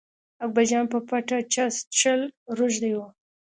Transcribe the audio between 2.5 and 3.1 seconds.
روږدي و.